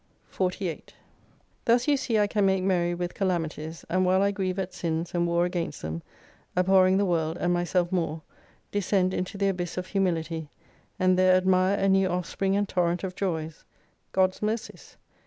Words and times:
48 0.29 0.95
Thus 1.65 1.87
you 1.87 1.95
see 1.95 2.17
I 2.17 2.25
can 2.25 2.43
make 2.43 2.63
merry 2.63 2.95
with 2.95 3.13
calamities, 3.13 3.85
and 3.87 4.03
while 4.03 4.23
I 4.23 4.31
grieve 4.31 4.57
at 4.57 4.73
Sins, 4.73 5.13
and 5.13 5.27
war 5.27 5.45
against 5.45 5.83
them, 5.83 6.01
abhorring 6.55 6.97
the 6.97 7.05
world, 7.05 7.37
and 7.37 7.53
myself 7.53 7.91
more, 7.91 8.23
descend 8.71 9.13
into 9.13 9.37
the 9.37 9.49
abyss 9.49 9.77
of 9.77 9.85
humihty, 9.89 10.47
and 10.97 11.19
there 11.19 11.35
admire 11.35 11.77
a 11.77 11.87
new 11.87 12.07
offspring 12.07 12.55
and 12.55 12.67
torrent 12.67 13.03
of 13.03 13.15
joys 13.15 13.63
God's 14.11 14.41
Mercies. 14.41 14.97